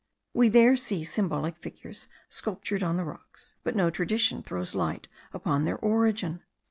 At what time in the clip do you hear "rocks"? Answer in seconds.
3.05-3.53